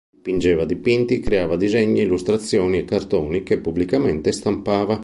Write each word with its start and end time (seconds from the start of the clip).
Dipingeva 0.17 0.63
dipinti, 0.65 1.19
creava 1.19 1.55
disegni, 1.63 2.01
illustrazioni 2.01 2.79
e 2.79 2.85
cartoni 2.85 3.43
che 3.43 3.59
pubblicamente 3.59 4.31
stampava. 4.31 4.99